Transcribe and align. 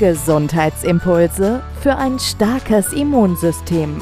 Gesundheitsimpulse 0.00 1.62
für 1.82 1.94
ein 1.96 2.18
starkes 2.18 2.94
Immunsystem. 2.94 4.00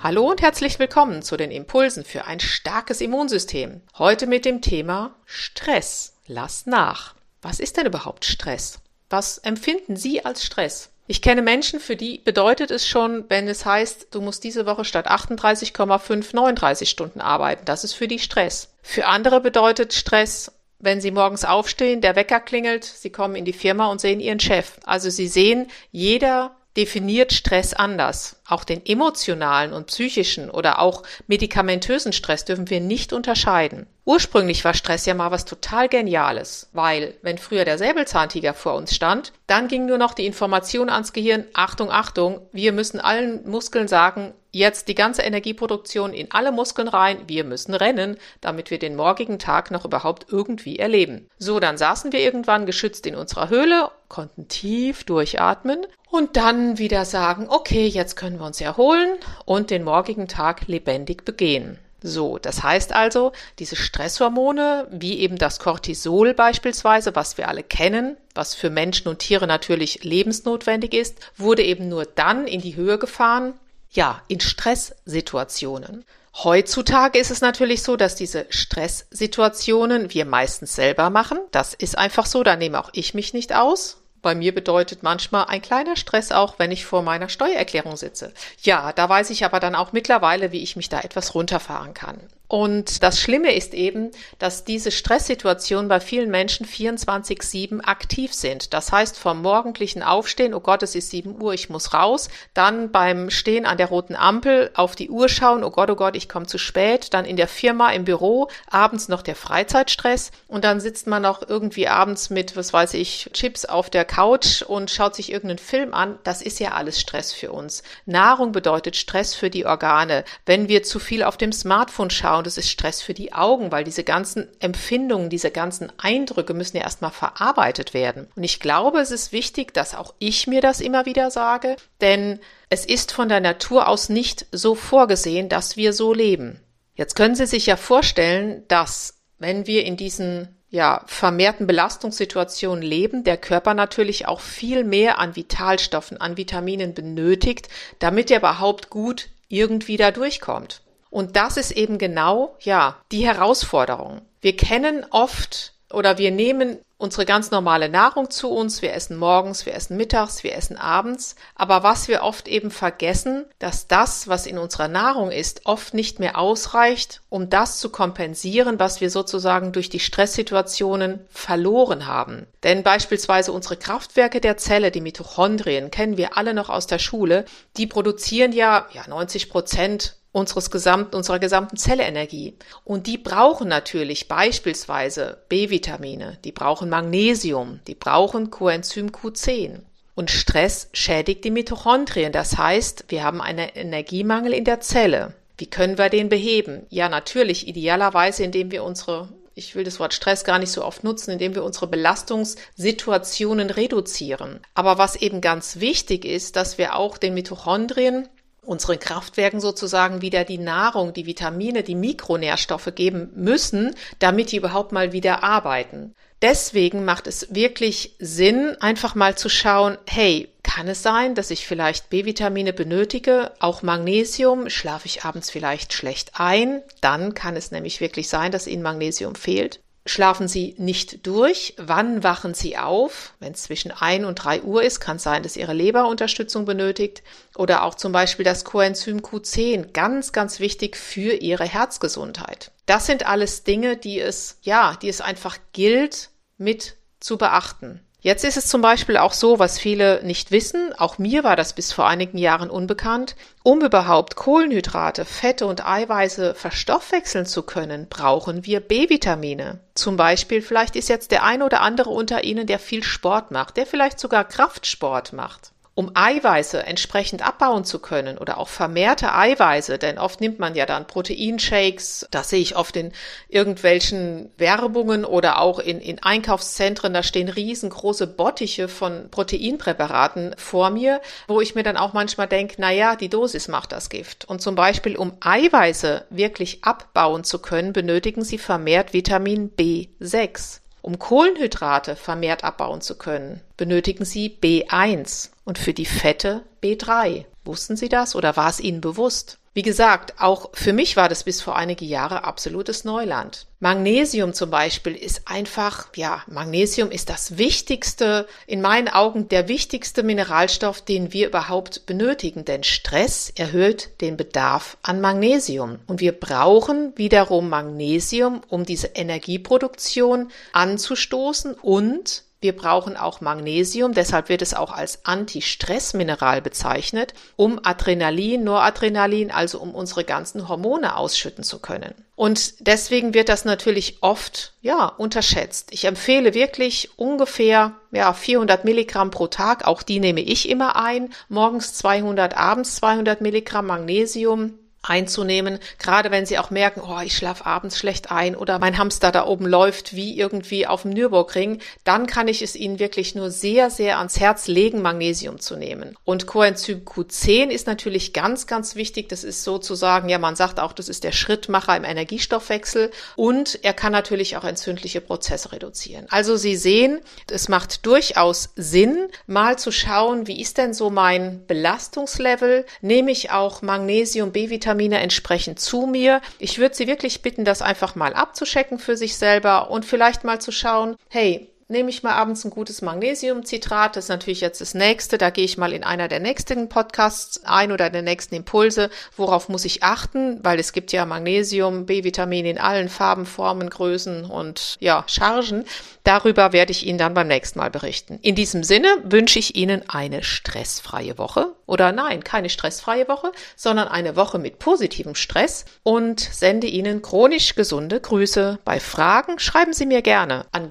Hallo 0.00 0.30
und 0.30 0.40
herzlich 0.40 0.78
willkommen 0.78 1.22
zu 1.22 1.36
den 1.36 1.50
Impulsen 1.50 2.04
für 2.04 2.26
ein 2.26 2.38
starkes 2.38 3.00
Immunsystem. 3.00 3.80
Heute 3.98 4.28
mit 4.28 4.44
dem 4.44 4.62
Thema 4.62 5.16
Stress. 5.24 6.14
Lass 6.28 6.66
nach. 6.66 7.16
Was 7.42 7.58
ist 7.58 7.76
denn 7.76 7.86
überhaupt 7.86 8.24
Stress? 8.24 8.78
Was 9.10 9.38
empfinden 9.38 9.96
Sie 9.96 10.24
als 10.24 10.44
Stress? 10.44 10.90
Ich 11.08 11.22
kenne 11.22 11.42
Menschen, 11.42 11.80
für 11.80 11.96
die 11.96 12.18
bedeutet 12.18 12.70
es 12.70 12.86
schon, 12.86 13.24
wenn 13.28 13.48
es 13.48 13.66
heißt, 13.66 14.08
du 14.12 14.20
musst 14.20 14.44
diese 14.44 14.64
Woche 14.64 14.84
statt 14.84 15.10
38,5 15.10 16.36
39 16.36 16.88
Stunden 16.88 17.20
arbeiten. 17.20 17.64
Das 17.64 17.82
ist 17.82 17.94
für 17.94 18.06
die 18.06 18.20
Stress. 18.20 18.68
Für 18.82 19.06
andere 19.06 19.40
bedeutet 19.40 19.92
Stress, 19.92 20.52
wenn 20.78 21.00
sie 21.00 21.10
morgens 21.10 21.44
aufstehen, 21.44 22.00
der 22.00 22.16
Wecker 22.16 22.40
klingelt, 22.40 22.84
sie 22.84 23.10
kommen 23.10 23.34
in 23.34 23.44
die 23.44 23.52
Firma 23.52 23.90
und 23.90 24.00
sehen 24.00 24.20
ihren 24.20 24.40
Chef. 24.40 24.78
Also 24.84 25.10
sie 25.10 25.28
sehen, 25.28 25.66
jeder 25.90 26.56
definiert 26.76 27.32
Stress 27.32 27.74
anders. 27.74 28.40
Auch 28.46 28.62
den 28.62 28.86
emotionalen 28.86 29.72
und 29.72 29.88
psychischen 29.88 30.48
oder 30.48 30.78
auch 30.78 31.02
medikamentösen 31.26 32.12
Stress 32.12 32.44
dürfen 32.44 32.70
wir 32.70 32.80
nicht 32.80 33.12
unterscheiden. 33.12 33.86
Ursprünglich 34.08 34.64
war 34.64 34.72
Stress 34.72 35.04
ja 35.04 35.12
mal 35.12 35.32
was 35.32 35.44
total 35.44 35.86
Geniales, 35.86 36.70
weil 36.72 37.12
wenn 37.20 37.36
früher 37.36 37.66
der 37.66 37.76
Säbelzahntiger 37.76 38.54
vor 38.54 38.72
uns 38.74 38.94
stand, 38.94 39.34
dann 39.46 39.68
ging 39.68 39.84
nur 39.84 39.98
noch 39.98 40.14
die 40.14 40.24
Information 40.24 40.88
ans 40.88 41.12
Gehirn, 41.12 41.44
Achtung, 41.52 41.90
Achtung, 41.90 42.40
wir 42.50 42.72
müssen 42.72 43.00
allen 43.00 43.46
Muskeln 43.46 43.86
sagen, 43.86 44.32
jetzt 44.50 44.88
die 44.88 44.94
ganze 44.94 45.20
Energieproduktion 45.20 46.14
in 46.14 46.30
alle 46.30 46.52
Muskeln 46.52 46.88
rein, 46.88 47.18
wir 47.26 47.44
müssen 47.44 47.74
rennen, 47.74 48.16
damit 48.40 48.70
wir 48.70 48.78
den 48.78 48.96
morgigen 48.96 49.38
Tag 49.38 49.70
noch 49.70 49.84
überhaupt 49.84 50.24
irgendwie 50.30 50.78
erleben. 50.78 51.28
So, 51.36 51.60
dann 51.60 51.76
saßen 51.76 52.10
wir 52.10 52.20
irgendwann 52.20 52.64
geschützt 52.64 53.06
in 53.06 53.14
unserer 53.14 53.50
Höhle, 53.50 53.90
konnten 54.08 54.48
tief 54.48 55.04
durchatmen 55.04 55.86
und 56.10 56.38
dann 56.38 56.78
wieder 56.78 57.04
sagen, 57.04 57.48
okay, 57.50 57.86
jetzt 57.86 58.16
können 58.16 58.38
wir 58.38 58.46
uns 58.46 58.58
erholen 58.58 59.18
und 59.44 59.68
den 59.68 59.84
morgigen 59.84 60.28
Tag 60.28 60.66
lebendig 60.66 61.26
begehen. 61.26 61.78
So, 62.00 62.38
das 62.38 62.62
heißt 62.62 62.92
also, 62.92 63.32
diese 63.58 63.74
Stresshormone, 63.74 64.86
wie 64.90 65.18
eben 65.18 65.36
das 65.36 65.58
Cortisol 65.58 66.32
beispielsweise, 66.32 67.16
was 67.16 67.38
wir 67.38 67.48
alle 67.48 67.64
kennen, 67.64 68.16
was 68.34 68.54
für 68.54 68.70
Menschen 68.70 69.08
und 69.08 69.18
Tiere 69.18 69.48
natürlich 69.48 70.04
lebensnotwendig 70.04 70.94
ist, 70.94 71.18
wurde 71.36 71.64
eben 71.64 71.88
nur 71.88 72.04
dann 72.04 72.46
in 72.46 72.60
die 72.60 72.76
Höhe 72.76 72.98
gefahren, 72.98 73.54
ja, 73.90 74.22
in 74.28 74.38
Stresssituationen. 74.38 76.04
Heutzutage 76.44 77.18
ist 77.18 77.32
es 77.32 77.40
natürlich 77.40 77.82
so, 77.82 77.96
dass 77.96 78.14
diese 78.14 78.46
Stresssituationen 78.48 80.14
wir 80.14 80.24
meistens 80.24 80.76
selber 80.76 81.10
machen. 81.10 81.38
Das 81.50 81.74
ist 81.74 81.98
einfach 81.98 82.26
so, 82.26 82.44
da 82.44 82.54
nehme 82.54 82.78
auch 82.78 82.90
ich 82.92 83.12
mich 83.14 83.34
nicht 83.34 83.52
aus 83.54 83.96
bei 84.28 84.34
mir 84.34 84.54
bedeutet 84.54 85.02
manchmal 85.02 85.46
ein 85.46 85.62
kleiner 85.62 85.96
Stress 85.96 86.32
auch, 86.32 86.58
wenn 86.58 86.70
ich 86.70 86.84
vor 86.84 87.00
meiner 87.00 87.30
Steuererklärung 87.30 87.96
sitze. 87.96 88.34
Ja, 88.60 88.92
da 88.92 89.08
weiß 89.08 89.30
ich 89.30 89.46
aber 89.46 89.58
dann 89.58 89.74
auch 89.74 89.92
mittlerweile, 89.92 90.52
wie 90.52 90.62
ich 90.62 90.76
mich 90.76 90.90
da 90.90 91.00
etwas 91.00 91.34
runterfahren 91.34 91.94
kann. 91.94 92.20
Und 92.48 93.02
das 93.02 93.20
Schlimme 93.20 93.54
ist 93.54 93.74
eben, 93.74 94.10
dass 94.38 94.64
diese 94.64 94.90
Stresssituationen 94.90 95.88
bei 95.88 96.00
vielen 96.00 96.30
Menschen 96.30 96.66
24-7 96.66 97.84
aktiv 97.84 98.32
sind. 98.32 98.72
Das 98.72 98.90
heißt, 98.90 99.18
vom 99.18 99.42
morgendlichen 99.42 100.02
Aufstehen, 100.02 100.54
oh 100.54 100.60
Gott, 100.60 100.82
es 100.82 100.94
ist 100.94 101.10
7 101.10 101.40
Uhr, 101.42 101.52
ich 101.52 101.68
muss 101.68 101.92
raus, 101.92 102.30
dann 102.54 102.90
beim 102.90 103.28
Stehen 103.28 103.66
an 103.66 103.76
der 103.76 103.88
roten 103.88 104.16
Ampel 104.16 104.70
auf 104.74 104.96
die 104.96 105.10
Uhr 105.10 105.28
schauen, 105.28 105.62
oh 105.62 105.70
Gott, 105.70 105.90
oh 105.90 105.94
Gott, 105.94 106.16
ich 106.16 106.28
komme 106.28 106.46
zu 106.46 106.56
spät, 106.56 107.12
dann 107.12 107.26
in 107.26 107.36
der 107.36 107.48
Firma, 107.48 107.90
im 107.90 108.04
Büro, 108.04 108.48
abends 108.70 109.08
noch 109.08 109.20
der 109.20 109.36
Freizeitstress 109.36 110.30
und 110.46 110.64
dann 110.64 110.80
sitzt 110.80 111.06
man 111.06 111.22
noch 111.22 111.46
irgendwie 111.46 111.86
abends 111.86 112.30
mit, 112.30 112.56
was 112.56 112.72
weiß 112.72 112.94
ich, 112.94 113.28
Chips 113.34 113.66
auf 113.66 113.90
der 113.90 114.06
Couch 114.06 114.62
und 114.62 114.90
schaut 114.90 115.14
sich 115.14 115.30
irgendeinen 115.30 115.58
Film 115.58 115.92
an. 115.92 116.18
Das 116.24 116.40
ist 116.40 116.60
ja 116.60 116.72
alles 116.72 116.98
Stress 116.98 117.32
für 117.32 117.52
uns. 117.52 117.82
Nahrung 118.06 118.52
bedeutet 118.52 118.96
Stress 118.96 119.34
für 119.34 119.50
die 119.50 119.66
Organe. 119.66 120.24
Wenn 120.46 120.68
wir 120.68 120.82
zu 120.82 120.98
viel 120.98 121.22
auf 121.22 121.36
dem 121.36 121.52
Smartphone 121.52 122.08
schauen, 122.08 122.37
und 122.38 122.46
es 122.46 122.58
ist 122.58 122.70
Stress 122.70 123.02
für 123.02 123.14
die 123.14 123.32
Augen, 123.32 123.70
weil 123.70 123.84
diese 123.84 124.04
ganzen 124.04 124.48
Empfindungen, 124.60 125.30
diese 125.30 125.50
ganzen 125.50 125.92
Eindrücke 125.98 126.54
müssen 126.54 126.76
ja 126.76 126.84
erstmal 126.84 127.10
verarbeitet 127.10 127.94
werden. 127.94 128.28
Und 128.36 128.44
ich 128.44 128.60
glaube, 128.60 129.00
es 129.00 129.10
ist 129.10 129.32
wichtig, 129.32 129.74
dass 129.74 129.94
auch 129.94 130.14
ich 130.18 130.46
mir 130.46 130.60
das 130.60 130.80
immer 130.80 131.06
wieder 131.06 131.30
sage, 131.30 131.76
denn 132.00 132.40
es 132.70 132.86
ist 132.86 133.12
von 133.12 133.28
der 133.28 133.40
Natur 133.40 133.88
aus 133.88 134.08
nicht 134.08 134.46
so 134.52 134.74
vorgesehen, 134.74 135.48
dass 135.48 135.76
wir 135.76 135.92
so 135.92 136.14
leben. 136.14 136.60
Jetzt 136.94 137.14
können 137.14 137.34
Sie 137.34 137.46
sich 137.46 137.66
ja 137.66 137.76
vorstellen, 137.76 138.64
dass 138.68 139.14
wenn 139.38 139.66
wir 139.66 139.84
in 139.84 139.96
diesen 139.96 140.48
ja, 140.70 141.02
vermehrten 141.06 141.66
Belastungssituationen 141.66 142.82
leben, 142.82 143.24
der 143.24 143.38
Körper 143.38 143.74
natürlich 143.74 144.26
auch 144.26 144.40
viel 144.40 144.84
mehr 144.84 145.18
an 145.18 145.34
Vitalstoffen, 145.34 146.20
an 146.20 146.36
Vitaminen 146.36 146.92
benötigt, 146.94 147.68
damit 148.00 148.30
er 148.30 148.38
überhaupt 148.38 148.90
gut 148.90 149.28
irgendwie 149.48 149.96
da 149.96 150.10
durchkommt. 150.10 150.82
Und 151.10 151.36
das 151.36 151.56
ist 151.56 151.70
eben 151.70 151.98
genau, 151.98 152.56
ja, 152.60 152.96
die 153.12 153.26
Herausforderung. 153.26 154.22
Wir 154.40 154.56
kennen 154.56 155.06
oft 155.10 155.72
oder 155.90 156.18
wir 156.18 156.30
nehmen 156.30 156.78
unsere 156.98 157.24
ganz 157.24 157.52
normale 157.52 157.88
Nahrung 157.88 158.28
zu 158.28 158.50
uns. 158.50 158.82
Wir 158.82 158.92
essen 158.92 159.16
morgens, 159.16 159.64
wir 159.64 159.74
essen 159.74 159.96
mittags, 159.96 160.42
wir 160.42 160.54
essen 160.54 160.76
abends. 160.76 161.36
Aber 161.54 161.84
was 161.84 162.08
wir 162.08 162.22
oft 162.22 162.48
eben 162.48 162.70
vergessen, 162.70 163.46
dass 163.60 163.86
das, 163.86 164.26
was 164.26 164.46
in 164.46 164.58
unserer 164.58 164.88
Nahrung 164.88 165.30
ist, 165.30 165.62
oft 165.64 165.94
nicht 165.94 166.18
mehr 166.18 166.36
ausreicht, 166.36 167.22
um 167.28 167.48
das 167.48 167.78
zu 167.78 167.90
kompensieren, 167.90 168.80
was 168.80 169.00
wir 169.00 169.10
sozusagen 169.10 169.72
durch 169.72 169.88
die 169.88 170.00
Stresssituationen 170.00 171.24
verloren 171.30 172.06
haben. 172.06 172.46
Denn 172.64 172.82
beispielsweise 172.82 173.52
unsere 173.52 173.76
Kraftwerke 173.76 174.40
der 174.40 174.56
Zelle, 174.56 174.90
die 174.90 175.00
Mitochondrien, 175.00 175.92
kennen 175.92 176.16
wir 176.16 176.36
alle 176.36 176.52
noch 176.52 176.68
aus 176.68 176.88
der 176.88 176.98
Schule, 176.98 177.44
die 177.76 177.86
produzieren 177.86 178.52
ja, 178.52 178.86
ja 178.92 179.04
90 179.06 179.48
Prozent 179.50 180.17
unseres 180.32 180.70
gesamten, 180.70 181.16
unserer 181.16 181.38
gesamten 181.38 181.76
Zellenergie. 181.76 182.56
Und 182.84 183.06
die 183.06 183.18
brauchen 183.18 183.68
natürlich 183.68 184.28
beispielsweise 184.28 185.38
B-Vitamine, 185.48 186.38
die 186.44 186.52
brauchen 186.52 186.88
Magnesium, 186.88 187.80
die 187.86 187.94
brauchen 187.94 188.50
Coenzym 188.50 189.10
Q10. 189.10 189.80
Und 190.14 190.32
Stress 190.32 190.88
schädigt 190.92 191.44
die 191.44 191.52
Mitochondrien. 191.52 192.32
Das 192.32 192.58
heißt, 192.58 193.04
wir 193.06 193.22
haben 193.22 193.40
einen 193.40 193.68
Energiemangel 193.68 194.52
in 194.52 194.64
der 194.64 194.80
Zelle. 194.80 195.34
Wie 195.58 195.66
können 195.66 195.96
wir 195.96 196.08
den 196.08 196.28
beheben? 196.28 196.86
Ja, 196.88 197.08
natürlich, 197.08 197.68
idealerweise, 197.68 198.42
indem 198.42 198.72
wir 198.72 198.82
unsere, 198.82 199.28
ich 199.54 199.76
will 199.76 199.84
das 199.84 200.00
Wort 200.00 200.14
Stress 200.14 200.44
gar 200.44 200.58
nicht 200.58 200.72
so 200.72 200.84
oft 200.84 201.04
nutzen, 201.04 201.30
indem 201.30 201.54
wir 201.54 201.62
unsere 201.62 201.86
Belastungssituationen 201.86 203.70
reduzieren. 203.70 204.60
Aber 204.74 204.98
was 204.98 205.14
eben 205.14 205.40
ganz 205.40 205.78
wichtig 205.78 206.24
ist, 206.24 206.56
dass 206.56 206.78
wir 206.78 206.96
auch 206.96 207.16
den 207.16 207.34
Mitochondrien 207.34 208.28
unseren 208.68 208.98
Kraftwerken 208.98 209.60
sozusagen 209.60 210.20
wieder 210.20 210.44
die 210.44 210.58
Nahrung, 210.58 211.12
die 211.12 211.26
Vitamine, 211.26 211.82
die 211.82 211.94
Mikronährstoffe 211.94 212.92
geben 212.94 213.30
müssen, 213.34 213.94
damit 214.18 214.52
die 214.52 214.56
überhaupt 214.56 214.92
mal 214.92 215.12
wieder 215.12 215.42
arbeiten. 215.42 216.14
Deswegen 216.42 217.04
macht 217.04 217.26
es 217.26 217.52
wirklich 217.52 218.14
Sinn, 218.20 218.76
einfach 218.80 219.16
mal 219.16 219.36
zu 219.36 219.48
schauen, 219.48 219.98
hey, 220.06 220.48
kann 220.62 220.86
es 220.86 221.02
sein, 221.02 221.34
dass 221.34 221.50
ich 221.50 221.66
vielleicht 221.66 222.10
B-Vitamine 222.10 222.72
benötige, 222.72 223.52
auch 223.58 223.82
Magnesium, 223.82 224.70
schlafe 224.70 225.06
ich 225.06 225.24
abends 225.24 225.50
vielleicht 225.50 225.92
schlecht 225.92 226.32
ein, 226.34 226.82
dann 227.00 227.34
kann 227.34 227.56
es 227.56 227.72
nämlich 227.72 228.00
wirklich 228.00 228.28
sein, 228.28 228.52
dass 228.52 228.68
Ihnen 228.68 228.82
Magnesium 228.82 229.34
fehlt. 229.34 229.80
Schlafen 230.08 230.48
Sie 230.48 230.74
nicht 230.78 231.26
durch? 231.26 231.74
Wann 231.78 232.22
wachen 232.22 232.54
Sie 232.54 232.76
auf? 232.76 233.34
Wenn 233.40 233.52
es 233.52 233.62
zwischen 233.62 233.90
1 233.90 234.24
und 234.24 234.36
3 234.36 234.62
Uhr 234.62 234.82
ist, 234.82 235.00
kann 235.00 235.16
es 235.16 235.22
sein, 235.22 235.42
dass 235.42 235.56
Ihre 235.56 235.74
Leber 235.74 236.06
Unterstützung 236.08 236.64
benötigt. 236.64 237.22
Oder 237.56 237.82
auch 237.82 237.94
zum 237.94 238.12
Beispiel 238.12 238.44
das 238.44 238.64
Coenzym 238.64 239.20
Q10, 239.20 239.92
ganz, 239.92 240.32
ganz 240.32 240.60
wichtig 240.60 240.96
für 240.96 241.34
Ihre 241.34 241.64
Herzgesundheit. 241.64 242.72
Das 242.86 243.06
sind 243.06 243.26
alles 243.26 243.64
Dinge, 243.64 243.96
die 243.96 244.20
es, 244.20 244.58
ja, 244.62 244.96
die 245.00 245.08
es 245.08 245.20
einfach 245.20 245.58
gilt 245.72 246.30
mit 246.56 246.96
zu 247.20 247.36
beachten. 247.36 248.00
Jetzt 248.20 248.44
ist 248.44 248.56
es 248.56 248.66
zum 248.66 248.82
Beispiel 248.82 249.16
auch 249.16 249.32
so, 249.32 249.60
was 249.60 249.78
viele 249.78 250.20
nicht 250.24 250.50
wissen, 250.50 250.92
auch 250.98 251.18
mir 251.18 251.44
war 251.44 251.54
das 251.54 251.72
bis 251.72 251.92
vor 251.92 252.08
einigen 252.08 252.36
Jahren 252.36 252.68
unbekannt, 252.68 253.36
um 253.62 253.80
überhaupt 253.80 254.34
Kohlenhydrate, 254.34 255.24
Fette 255.24 255.66
und 255.66 255.86
Eiweiße 255.86 256.56
verstoffwechseln 256.56 257.46
zu 257.46 257.62
können, 257.62 258.08
brauchen 258.08 258.66
wir 258.66 258.80
B-Vitamine. 258.80 259.78
Zum 259.94 260.16
Beispiel, 260.16 260.62
vielleicht 260.62 260.96
ist 260.96 261.08
jetzt 261.08 261.30
der 261.30 261.44
ein 261.44 261.62
oder 261.62 261.80
andere 261.80 262.10
unter 262.10 262.42
Ihnen, 262.42 262.66
der 262.66 262.80
viel 262.80 263.04
Sport 263.04 263.52
macht, 263.52 263.76
der 263.76 263.86
vielleicht 263.86 264.18
sogar 264.18 264.42
Kraftsport 264.44 265.32
macht 265.32 265.70
um 265.98 266.12
Eiweiße 266.14 266.86
entsprechend 266.86 267.44
abbauen 267.44 267.84
zu 267.84 267.98
können 267.98 268.38
oder 268.38 268.58
auch 268.58 268.68
vermehrte 268.68 269.34
Eiweiße, 269.34 269.98
denn 269.98 270.16
oft 270.16 270.40
nimmt 270.40 270.60
man 270.60 270.76
ja 270.76 270.86
dann 270.86 271.08
Proteinshakes, 271.08 272.28
das 272.30 272.50
sehe 272.50 272.60
ich 272.60 272.76
oft 272.76 272.94
in 272.94 273.10
irgendwelchen 273.48 274.48
Werbungen 274.58 275.24
oder 275.24 275.60
auch 275.60 275.80
in, 275.80 276.00
in 276.00 276.22
Einkaufszentren, 276.22 277.14
da 277.14 277.24
stehen 277.24 277.48
riesengroße 277.48 278.28
Bottiche 278.28 278.86
von 278.86 279.28
Proteinpräparaten 279.32 280.54
vor 280.56 280.90
mir, 280.90 281.20
wo 281.48 281.60
ich 281.60 281.74
mir 281.74 281.82
dann 281.82 281.96
auch 281.96 282.12
manchmal 282.12 282.46
denke, 282.46 282.76
na 282.78 282.92
ja, 282.92 283.16
die 283.16 283.28
Dosis 283.28 283.66
macht 283.66 283.90
das 283.90 284.08
Gift. 284.08 284.44
Und 284.44 284.62
zum 284.62 284.76
Beispiel, 284.76 285.16
um 285.16 285.32
Eiweiße 285.40 286.26
wirklich 286.30 286.84
abbauen 286.84 287.42
zu 287.42 287.58
können, 287.58 287.92
benötigen 287.92 288.44
sie 288.44 288.58
vermehrt 288.58 289.14
Vitamin 289.14 289.72
B6. 289.76 290.78
Um 291.08 291.18
Kohlenhydrate 291.18 292.16
vermehrt 292.16 292.64
abbauen 292.64 293.00
zu 293.00 293.16
können, 293.16 293.62
benötigen 293.78 294.26
Sie 294.26 294.58
B1 294.62 295.48
und 295.64 295.78
für 295.78 295.94
die 295.94 296.04
Fette 296.04 296.64
B3. 296.82 297.46
Wussten 297.68 297.96
Sie 297.96 298.08
das 298.08 298.34
oder 298.34 298.56
war 298.56 298.70
es 298.70 298.80
Ihnen 298.80 299.02
bewusst? 299.02 299.58
Wie 299.74 299.82
gesagt, 299.82 300.40
auch 300.40 300.70
für 300.72 300.94
mich 300.94 301.18
war 301.18 301.28
das 301.28 301.44
bis 301.44 301.60
vor 301.60 301.76
einige 301.76 302.06
Jahre 302.06 302.44
absolutes 302.44 303.04
Neuland. 303.04 303.66
Magnesium 303.78 304.54
zum 304.54 304.70
Beispiel 304.70 305.14
ist 305.14 305.42
einfach, 305.44 306.08
ja, 306.16 306.42
Magnesium 306.46 307.10
ist 307.10 307.28
das 307.28 307.58
wichtigste, 307.58 308.48
in 308.66 308.80
meinen 308.80 309.08
Augen 309.08 309.48
der 309.48 309.68
wichtigste 309.68 310.22
Mineralstoff, 310.22 311.02
den 311.02 311.34
wir 311.34 311.48
überhaupt 311.48 312.06
benötigen, 312.06 312.64
denn 312.64 312.84
Stress 312.84 313.52
erhöht 313.54 314.20
den 314.22 314.38
Bedarf 314.38 314.96
an 315.02 315.20
Magnesium. 315.20 315.98
Und 316.06 316.20
wir 316.20 316.32
brauchen 316.32 317.12
wiederum 317.16 317.68
Magnesium, 317.68 318.62
um 318.68 318.86
diese 318.86 319.08
Energieproduktion 319.08 320.50
anzustoßen 320.72 321.74
und 321.74 322.47
wir 322.60 322.74
brauchen 322.74 323.16
auch 323.16 323.40
Magnesium, 323.40 324.14
deshalb 324.14 324.48
wird 324.48 324.62
es 324.62 324.74
auch 324.74 324.90
als 324.90 325.24
Anti-Stress-Mineral 325.24 326.60
bezeichnet, 326.60 327.32
um 327.54 327.78
Adrenalin, 327.84 328.64
Noradrenalin, 328.64 329.52
also 329.52 329.78
um 329.78 329.94
unsere 329.94 330.24
ganzen 330.24 330.68
Hormone 330.68 331.16
ausschütten 331.16 331.62
zu 331.62 331.78
können. 331.78 332.14
Und 332.34 332.86
deswegen 332.86 333.32
wird 333.32 333.48
das 333.48 333.64
natürlich 333.64 334.18
oft, 334.22 334.72
ja, 334.80 335.06
unterschätzt. 335.06 335.88
Ich 335.92 336.04
empfehle 336.04 336.54
wirklich 336.54 337.10
ungefähr, 337.16 337.94
ja, 338.10 338.32
400 338.32 338.84
Milligramm 338.84 339.30
pro 339.30 339.46
Tag. 339.46 339.86
Auch 339.86 340.02
die 340.02 340.18
nehme 340.18 340.40
ich 340.40 340.68
immer 340.68 340.96
ein. 340.96 341.30
Morgens 341.48 341.94
200, 341.94 342.56
abends 342.56 342.96
200 342.96 343.40
Milligramm 343.40 343.86
Magnesium 343.86 344.74
einzunehmen, 345.02 345.78
gerade 345.98 346.30
wenn 346.30 346.46
sie 346.46 346.58
auch 346.58 346.70
merken, 346.70 347.00
oh, 347.00 347.20
ich 347.24 347.36
schlafe 347.36 347.66
abends 347.66 347.98
schlecht 347.98 348.30
ein 348.30 348.54
oder 348.56 348.78
mein 348.78 348.98
Hamster 348.98 349.32
da 349.32 349.46
oben 349.46 349.66
läuft 349.66 350.14
wie 350.14 350.38
irgendwie 350.38 350.86
auf 350.86 351.02
dem 351.02 351.12
Nürburgring, 351.12 351.80
dann 352.04 352.26
kann 352.26 352.48
ich 352.48 352.62
es 352.62 352.76
ihnen 352.76 352.98
wirklich 352.98 353.34
nur 353.34 353.50
sehr, 353.50 353.90
sehr 353.90 354.18
ans 354.18 354.38
Herz 354.38 354.66
legen, 354.66 355.00
Magnesium 355.00 355.60
zu 355.60 355.76
nehmen. 355.76 356.16
Und 356.24 356.46
Coenzym 356.46 357.04
Q10 357.04 357.68
ist 357.68 357.86
natürlich 357.86 358.32
ganz, 358.32 358.66
ganz 358.66 358.96
wichtig. 358.96 359.28
Das 359.28 359.44
ist 359.44 359.64
sozusagen, 359.64 360.28
ja, 360.28 360.38
man 360.38 360.56
sagt 360.56 360.80
auch, 360.80 360.92
das 360.92 361.08
ist 361.08 361.24
der 361.24 361.32
Schrittmacher 361.32 361.96
im 361.96 362.04
Energiestoffwechsel 362.04 363.10
und 363.36 363.78
er 363.82 363.94
kann 363.94 364.12
natürlich 364.12 364.56
auch 364.56 364.64
entzündliche 364.64 365.20
Prozesse 365.20 365.72
reduzieren. 365.72 366.26
Also 366.30 366.56
Sie 366.56 366.76
sehen, 366.76 367.20
es 367.50 367.68
macht 367.68 368.04
durchaus 368.04 368.70
Sinn, 368.76 369.28
mal 369.46 369.78
zu 369.78 369.92
schauen, 369.92 370.46
wie 370.46 370.60
ist 370.60 370.76
denn 370.78 370.92
so 370.92 371.08
mein 371.10 371.64
Belastungslevel? 371.66 372.84
Nehme 373.00 373.30
ich 373.30 373.50
auch 373.50 373.82
Magnesium, 373.82 374.52
B-Vitamin 374.52 374.97
Vitamine 374.98 375.20
entsprechend 375.20 375.78
zu 375.78 376.06
mir. 376.06 376.40
Ich 376.58 376.78
würde 376.78 376.94
Sie 376.94 377.06
wirklich 377.06 377.40
bitten, 377.40 377.64
das 377.64 377.82
einfach 377.82 378.16
mal 378.16 378.34
abzuschecken 378.34 378.98
für 378.98 379.16
sich 379.16 379.36
selber 379.36 379.90
und 379.90 380.04
vielleicht 380.04 380.42
mal 380.42 380.60
zu 380.60 380.72
schauen, 380.72 381.16
hey, 381.28 381.70
nehme 381.88 382.10
ich 382.10 382.22
mal 382.22 382.34
abends 382.34 382.64
ein 382.64 382.70
gutes 382.70 383.00
Magnesiumcitrat. 383.02 384.14
Das 384.14 384.26
ist 384.26 384.28
natürlich 384.28 384.60
jetzt 384.60 384.80
das 384.80 384.94
nächste. 384.94 385.38
Da 385.38 385.50
gehe 385.50 385.64
ich 385.64 385.78
mal 385.78 385.92
in 385.92 386.04
einer 386.04 386.28
der 386.28 386.38
nächsten 386.38 386.88
Podcasts 386.88 387.64
ein 387.64 387.92
oder 387.92 388.10
der 388.10 388.22
nächsten 388.22 388.54
Impulse. 388.54 389.08
Worauf 389.36 389.70
muss 389.70 389.86
ich 389.86 390.02
achten? 390.02 390.60
Weil 390.62 390.78
es 390.78 390.92
gibt 390.92 391.12
ja 391.12 391.24
Magnesium, 391.24 392.04
B-Vitamin 392.04 392.66
in 392.66 392.78
allen 392.78 393.08
Farben, 393.08 393.46
Formen, 393.46 393.88
Größen 393.88 394.44
und 394.44 394.96
ja, 395.00 395.24
Chargen. 395.26 395.84
Darüber 396.24 396.74
werde 396.74 396.92
ich 396.92 397.06
Ihnen 397.06 397.18
dann 397.18 397.32
beim 397.32 397.48
nächsten 397.48 397.78
Mal 397.78 397.90
berichten. 397.90 398.38
In 398.42 398.54
diesem 398.54 398.84
Sinne 398.84 399.08
wünsche 399.24 399.58
ich 399.58 399.76
Ihnen 399.76 400.06
eine 400.08 400.42
stressfreie 400.42 401.38
Woche 401.38 401.72
oder 401.86 402.12
nein, 402.12 402.44
keine 402.44 402.68
stressfreie 402.68 403.28
Woche, 403.28 403.50
sondern 403.76 404.08
eine 404.08 404.36
Woche 404.36 404.58
mit 404.58 404.78
positivem 404.78 405.34
Stress 405.34 405.86
und 406.02 406.40
sende 406.40 406.86
Ihnen 406.86 407.22
chronisch 407.22 407.74
gesunde 407.76 408.20
Grüße. 408.20 408.78
Bei 408.84 409.00
Fragen 409.00 409.58
schreiben 409.58 409.94
Sie 409.94 410.04
mir 410.04 410.20
gerne 410.20 410.66
an 410.70 410.90